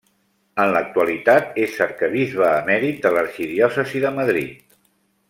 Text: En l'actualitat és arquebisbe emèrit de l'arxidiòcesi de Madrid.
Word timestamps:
En 0.63 0.71
l'actualitat 0.75 1.59
és 1.65 1.77
arquebisbe 1.87 2.49
emèrit 2.63 3.05
de 3.05 3.15
l'arxidiòcesi 3.17 4.03
de 4.07 4.13
Madrid. 4.21 4.79